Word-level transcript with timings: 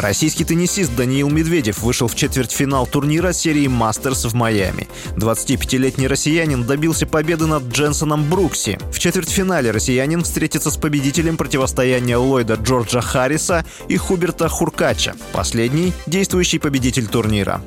Российский 0.00 0.44
теннисист 0.44 0.94
Даниил 0.94 1.28
Медведев 1.28 1.82
вышел 1.82 2.06
в 2.06 2.14
четвертьфинал 2.14 2.86
турнира 2.86 3.32
серии 3.32 3.66
«Мастерс» 3.66 4.26
в 4.26 4.34
Майами. 4.34 4.86
25-летний 5.16 6.06
россиянин 6.06 6.64
добился 6.64 7.04
победы 7.04 7.46
над 7.46 7.64
Дженсоном 7.64 8.28
Брукси. 8.30 8.78
В 8.92 9.00
четвертьфинале 9.00 9.72
россиянин 9.72 10.22
встретится 10.22 10.70
с 10.70 10.76
победителем 10.76 11.36
противостояния 11.36 12.16
Ллойда 12.16 12.54
Джорджа 12.54 13.00
Харриса 13.00 13.64
и 13.88 13.96
Хуберта 13.96 14.48
Хуркача. 14.48 15.16
Последний– 15.32 15.92
действующий 16.06 16.60
победитель 16.60 17.08
турнира. 17.08 17.60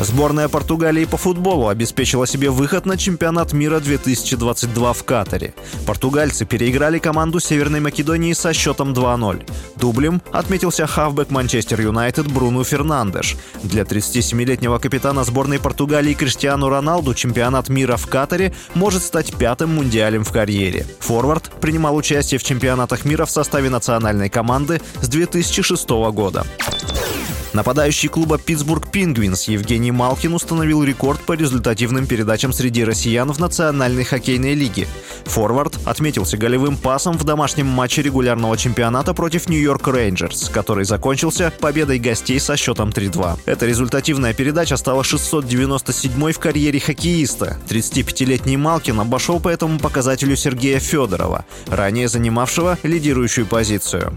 Сборная 0.00 0.48
Португалии 0.48 1.04
по 1.04 1.16
футболу 1.16 1.68
обеспечила 1.68 2.26
себе 2.26 2.50
выход 2.50 2.84
на 2.84 2.96
чемпионат 2.96 3.52
мира 3.52 3.78
2022 3.78 4.92
в 4.92 5.04
Катаре. 5.04 5.54
Португальцы 5.86 6.44
переиграли 6.44 6.98
команду 6.98 7.38
Северной 7.38 7.78
Македонии 7.78 8.32
со 8.32 8.52
счетом 8.52 8.92
2-0. 8.92 9.48
Дублем 9.76 10.20
отметился 10.32 10.86
хавбек 10.88 11.30
Манчестер 11.30 11.80
Юнайтед 11.80 12.26
Бруно 12.26 12.64
Фернандеш. 12.64 13.36
Для 13.62 13.82
37-летнего 13.82 14.78
капитана 14.78 15.22
сборной 15.22 15.60
Португалии 15.60 16.14
Криштиану 16.14 16.68
Роналду 16.68 17.14
чемпионат 17.14 17.68
мира 17.68 17.96
в 17.96 18.08
Катаре 18.08 18.52
может 18.74 19.02
стать 19.02 19.32
пятым 19.34 19.76
мундиалем 19.76 20.24
в 20.24 20.32
карьере. 20.32 20.86
Форвард 21.00 21.50
принимал 21.60 21.94
участие 21.94 22.40
в 22.40 22.44
чемпионатах 22.44 23.04
мира 23.04 23.26
в 23.26 23.30
составе 23.30 23.70
национальной 23.70 24.28
команды 24.28 24.82
с 25.00 25.08
2006 25.08 25.88
года. 26.12 26.44
Нападающий 27.54 28.08
клуба 28.08 28.36
«Питтсбург 28.36 28.90
Пингвинс» 28.90 29.44
Евгений 29.44 29.92
Малкин 29.92 30.34
установил 30.34 30.82
рекорд 30.82 31.20
по 31.20 31.34
результативным 31.34 32.04
передачам 32.04 32.52
среди 32.52 32.82
россиян 32.82 33.30
в 33.30 33.38
Национальной 33.38 34.02
хоккейной 34.02 34.54
лиге. 34.54 34.88
Форвард 35.26 35.78
отметился 35.84 36.36
голевым 36.36 36.76
пасом 36.76 37.16
в 37.16 37.22
домашнем 37.22 37.66
матче 37.66 38.02
регулярного 38.02 38.56
чемпионата 38.56 39.14
против 39.14 39.48
Нью-Йорк 39.48 39.86
Рейнджерс, 39.86 40.48
который 40.48 40.84
закончился 40.84 41.52
победой 41.60 42.00
гостей 42.00 42.40
со 42.40 42.56
счетом 42.56 42.90
3-2. 42.90 43.38
Эта 43.46 43.66
результативная 43.66 44.34
передача 44.34 44.76
стала 44.76 45.02
697-й 45.02 46.32
в 46.32 46.38
карьере 46.40 46.80
хоккеиста. 46.80 47.56
35-летний 47.68 48.56
Малкин 48.56 48.98
обошел 48.98 49.38
по 49.38 49.48
этому 49.48 49.78
показателю 49.78 50.34
Сергея 50.34 50.80
Федорова, 50.80 51.44
ранее 51.68 52.08
занимавшего 52.08 52.78
лидирующую 52.82 53.46
позицию. 53.46 54.12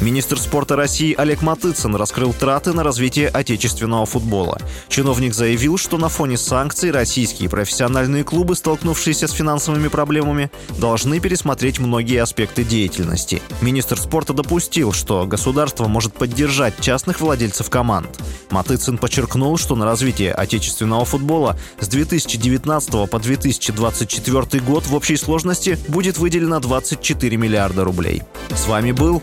Министр 0.00 0.38
спорта 0.38 0.76
России 0.76 1.14
Олег 1.16 1.42
Матыцын 1.42 1.94
раскрыл 1.94 2.32
траты 2.32 2.72
на 2.72 2.82
развитие 2.82 3.28
отечественного 3.28 4.06
футбола. 4.06 4.58
Чиновник 4.88 5.34
заявил, 5.34 5.76
что 5.76 5.98
на 5.98 6.08
фоне 6.08 6.38
санкций 6.38 6.90
российские 6.90 7.50
профессиональные 7.50 8.24
клубы, 8.24 8.56
столкнувшиеся 8.56 9.28
с 9.28 9.32
финансовыми 9.32 9.88
проблемами, 9.88 10.50
должны 10.78 11.20
пересмотреть 11.20 11.78
многие 11.78 12.22
аспекты 12.22 12.64
деятельности. 12.64 13.42
Министр 13.60 13.98
спорта 13.98 14.32
допустил, 14.32 14.92
что 14.92 15.26
государство 15.26 15.86
может 15.86 16.14
поддержать 16.14 16.74
частных 16.80 17.20
владельцев 17.20 17.68
команд. 17.68 18.08
Матыцын 18.50 18.98
подчеркнул, 18.98 19.58
что 19.58 19.76
на 19.76 19.84
развитие 19.84 20.32
отечественного 20.32 21.04
футбола 21.04 21.58
с 21.78 21.88
2019 21.88 23.10
по 23.10 23.18
2024 23.18 24.62
год 24.62 24.86
в 24.86 24.94
общей 24.94 25.16
сложности 25.16 25.78
будет 25.88 26.18
выделено 26.18 26.60
24 26.60 27.36
миллиарда 27.36 27.84
рублей. 27.84 28.22
С 28.54 28.66
вами 28.66 28.92
был 28.92 29.22